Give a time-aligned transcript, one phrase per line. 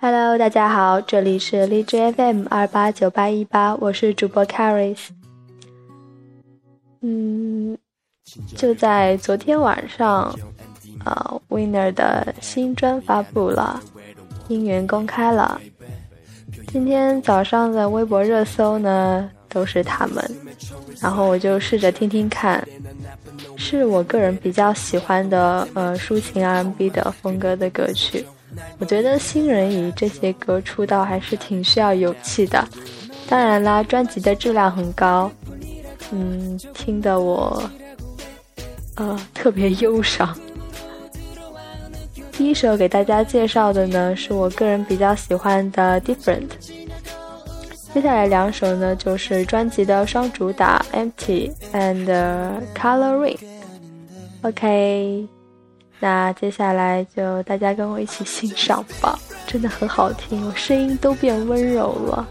[0.00, 5.08] Hello，大家好，这里是荔枝 FM 二八九八一八，我是主播 Caris。
[7.02, 7.76] 嗯，
[8.56, 10.34] 就在昨天晚上，
[11.04, 13.80] 呃，Winner 的新专发布了，
[14.48, 15.60] 音源公开了。
[16.68, 20.24] 今天早上的微博热搜呢，都是他们，
[21.00, 22.66] 然后我就试着听听看，
[23.56, 28.24] 是我个人比较喜欢的呃抒情 R&B 的风格的歌曲。
[28.78, 32.66] 我觉得新人以这些歌出道还是挺需要勇气的。
[33.28, 35.30] 当然啦，专辑的质量很高，
[36.10, 37.62] 嗯，听得我
[38.96, 40.36] 呃特别忧伤。
[42.32, 46.48] 第一首给大家介绍的呢，是我个人比较喜欢的《Different》。
[47.92, 52.06] 接下来两首呢，就是专辑的双主打《Empty》and
[52.74, 53.36] 《Coloring》。
[54.42, 55.28] OK，
[55.98, 62.26] 那接下来就大家跟我一起欣赏吧，真的很好听，我声音都变温柔了。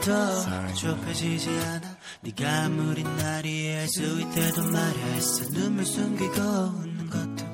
[0.00, 1.96] 더 좁혀지지 않아.
[2.22, 5.48] 네가 아무리 날 이해할 수 있대도 말야 했어.
[5.50, 7.45] 눈물 숨기고 웃는 것도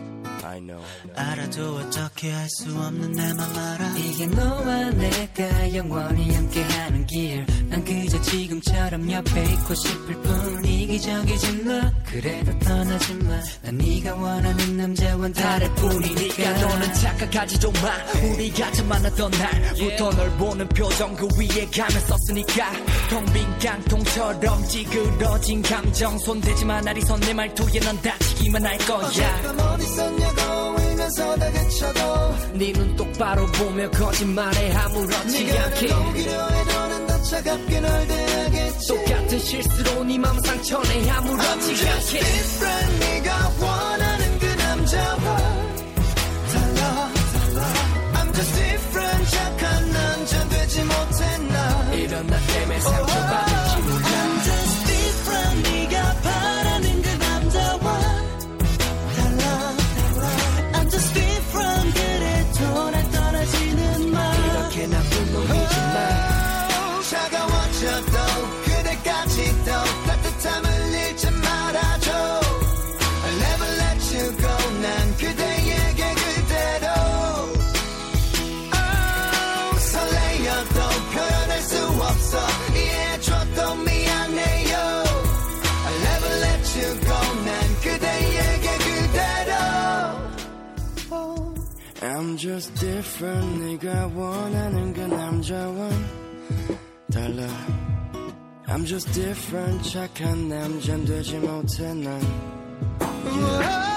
[1.14, 3.94] 알아도 어떻게 할 수 없는 내 맘 알아.
[3.96, 10.64] 이게 너와 내가 영원히 함께하는 길 난 그저 지금처럼 옆에 있고 싶을 뿐.
[10.64, 11.90] 이기적이지 마.
[12.06, 16.50] 그래도 떠나지 마 난 네가 원하는 남자와 다를 뿐이니까.
[16.60, 18.28] 너는 착각하지도 마.
[18.32, 22.72] 우리가 처음 만났던 날부터 널 보는 표정 그 위에 가면 썼으니까.
[23.10, 26.18] 텅빈 깡통처럼 찌그러진 감정.
[26.18, 26.80] 손대지마.
[26.82, 29.42] 나리 손내 말투에 넌 다치기만 할 거야.
[29.72, 30.51] 어디 있었냐고
[31.12, 35.92] 울면서 다그쳐도 네눈 똑바로 보며 거짓말에 아무렇지 않게.
[35.92, 38.88] 오기려 해도 난더 차갑게 널 대하겠지.
[38.88, 42.18] 똑같은 실수로 네맘 상처내 아무렇지 않게.
[42.18, 43.31] different 네가
[92.31, 95.89] I'm just different 네가 원하는 그 남자와
[97.11, 97.47] 달라
[98.67, 102.21] I'm just different 착한 남잔 되지 못해 난
[103.25, 103.90] I'm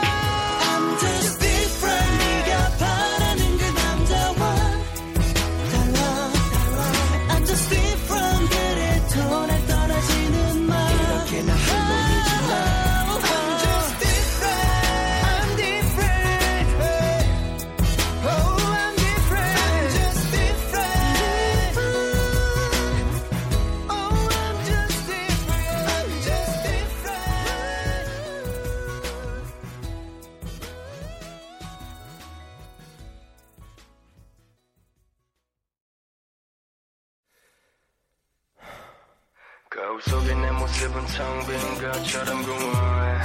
[39.76, 43.20] 거울 속에 내 모습은 텅빈 것처럼 공허해.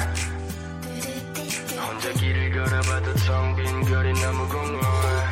[1.78, 5.30] 혼자 길을 걸어봐도 텅 빈 거리 너무 공허해.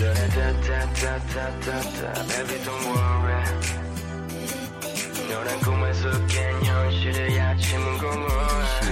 [0.00, 1.68] 다다다다다다
[2.26, 3.44] Baby don't worry.
[5.30, 8.89] 너란 꿈에서 깬 현실의 아침은 공허해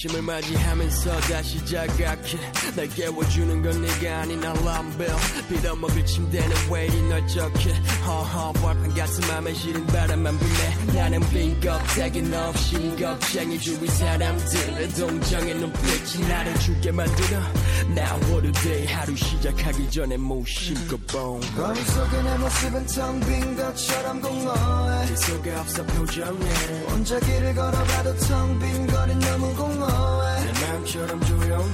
[0.00, 2.38] 아침을 맞이하면서 다시 자각해.
[2.74, 5.08] 날 깨워주는 건 네가 아닌 알람벨
[5.48, 7.74] 빌어먹을 침대는 왜 이리 널쩍해?
[8.06, 15.54] 허허 벌판 같은 맘에 시린 바람만 불네 나는 빈 껍데기 없이 겁쟁이 주위 사람들의 동정의
[15.56, 17.38] 눈빛이 나를 죽게 만들어.
[17.90, 18.86] Now what a day.
[18.86, 25.06] 하루 시작하기 전에 무심코 뻥 거울 속에 내 모습은 텅 빈 것처럼 공허해.
[25.06, 26.50] 네 속에 없어 표정에.
[26.88, 29.89] 혼자 길을 걸어봐도 텅 빈 거리 너무 공허해
[30.44, 31.72] 내 마음처럼 조용해.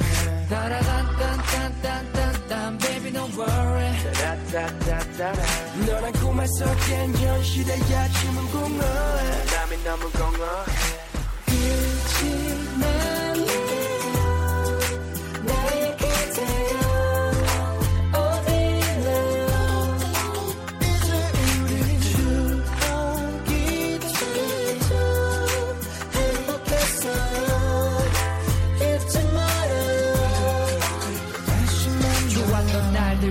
[0.48, 3.76] 따라단단단단단 baby don't worry.
[5.86, 9.44] 너란 꿈에서 깬 현실의 아침은 공허해.
[9.52, 10.64] 남이 너무 공허해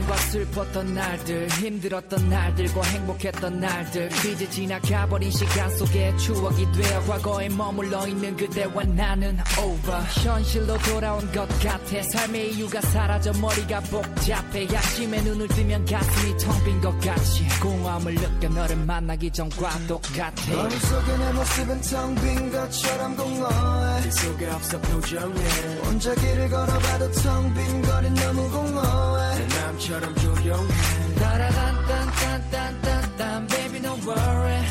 [0.06, 4.10] 날들과 슬펐던 날들 힘들었던 날들과 행복했던 날들.
[4.12, 10.02] 이제 지나가버린 시간 속에 추억이 되어 과거에 머물러 있는 그대와 나는 over.
[10.24, 14.68] 현실로 돌아온 것 같아 삶의 이유가 사라져 머리가 복잡해.
[14.75, 17.48] 아침에 눈을 뜨면 가슴이 텅 빈 것 같이.
[17.62, 20.34] 공허함을 느껴 너를 만나기 전과 똑같아.
[20.56, 24.02] 머릿속에 내 모습은 텅 빈 것처럼 공허해.
[24.02, 25.36] 네 속에 없어 표정에.
[25.84, 29.36] 혼자 길을 걸어봐도 텅 빈 거리 너무 공허해.
[29.40, 30.74] 내 마음 처럼 조용해.
[31.15, 34.62] 따라단단단단단 baby don't worry.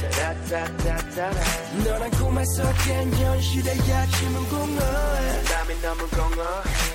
[1.82, 5.42] 너란 꿈에서 깬 현실의 아침은 공허해.
[5.44, 6.93] 남이 너무 공허해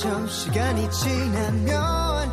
[0.00, 2.28] 무뎌지겠죠 시간이 지나면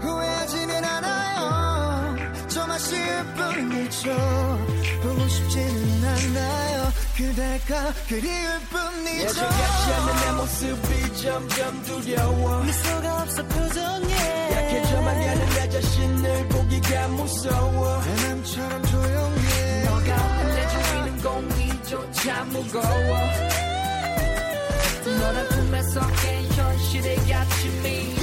[0.00, 2.16] 후회하지는 않아요.
[2.48, 4.10] 좀 아쉬울 뿐이죠
[5.02, 6.92] 보고 싶지는 않아요.
[7.16, 9.24] 그대가 그리울 뿐이죠.
[9.24, 12.62] 예전 같지 않는 내 모습이 점점 두려워.
[12.62, 18.02] 미소가 없어 표정에 약해져만 가는 내 자신을 보기가 무서워.
[18.02, 19.84] 내 맘처럼 조용해.
[19.84, 23.81] 너가 내 주위는 공기조차 무거워
[25.22, 28.21] 너란 꿈에서 깬 현실의 아침이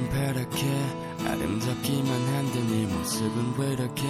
[0.00, 0.66] 하늘은 파랗게
[1.26, 4.02] 아름답기만 한데 네 모습은 왜 이렇게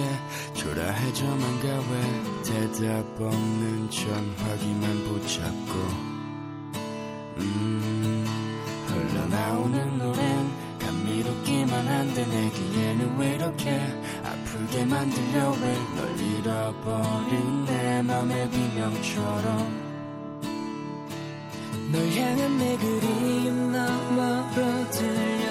[0.53, 2.43] 초라해져만 가왜?
[2.43, 5.73] 대답 없는 전화기만 붙잡고.
[7.37, 8.25] 음
[8.87, 13.79] 흘러나오는 노래는 감미롭기만 한데 내 귀에는 왜 이렇게
[14.23, 15.77] 아프게 만 들려 왜?
[15.95, 19.91] 널 잃어버린 내 맘의 비명처럼.
[21.91, 25.50] 널 향한 내 그리움 너머로 들려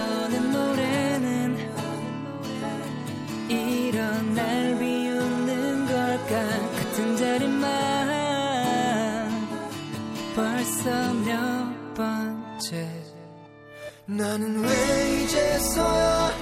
[14.16, 16.32] 나는 왜 이제서야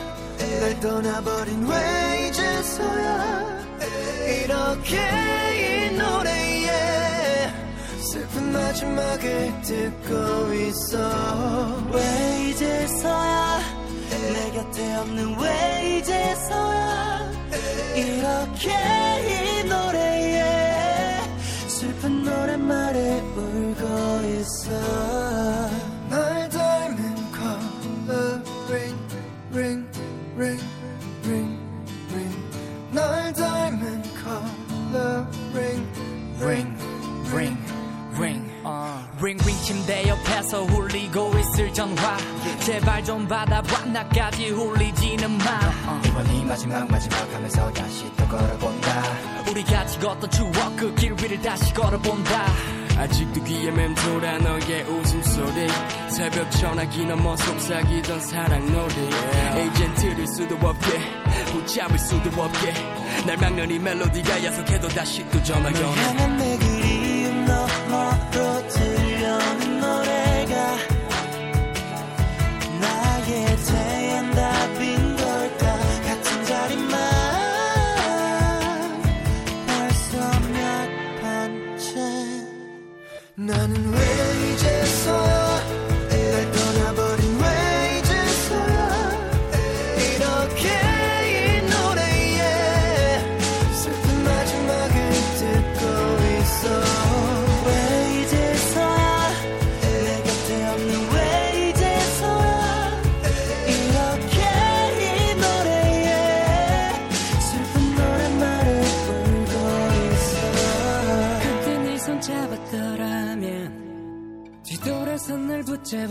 [0.61, 3.59] 날 떠나버린 왜 이제서야
[4.43, 4.97] 이렇게
[5.91, 7.53] 이 노래에
[8.01, 11.85] 슬픈 마지막을 듣고 있어.
[11.93, 13.61] 왜 이제서야
[14.33, 17.31] 내 곁에 없는 왜 이제서야
[17.95, 18.71] 이렇게
[19.29, 21.21] 이 노래에
[21.69, 25.08] 슬픈 노랫말에 울고 있어
[40.49, 42.17] 옆에서 울리고 있을 전화.
[42.61, 43.85] 제발 좀 받아봐.
[43.87, 46.01] 나까지 울리지는 마.
[46.05, 49.03] 이번이 마지막 마지막 하면서 다시 또 걸어본다.
[49.51, 52.47] 우리 같이 걷던 추억 그 길 위를 다시 걸어본다.
[52.97, 55.69] 아직도 귀에 맴돌아 너의 웃음소리.
[56.11, 60.99] 새벽 전화기 넘어 속삭이던 사랑 노래 이젠 들을 수도 없게
[61.53, 62.73] 붙잡을 수도 없게.
[63.27, 66.68] 날 막는 이 멜로디가 야속해도 다시 또 전화 연해 향한 내 그리움 너머로 들려오는
[84.19, 85.28] 可以解锁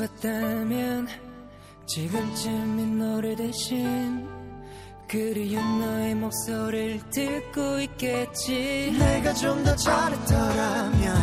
[0.08, 1.08] 같다면
[1.86, 4.26] 지금쯤 이 노래 대신
[5.08, 8.94] 그리운 너의 목소리를 듣고 있겠지.
[8.98, 11.16] 내가 좀 더 잘했더라면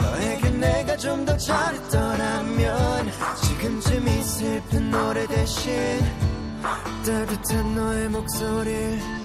[0.00, 3.10] 너에게 내가 좀 더 잘했더라면
[3.44, 5.72] 지금쯤 이 슬픈 노래 대신
[7.04, 9.17] 따뜻한 너의 목소리를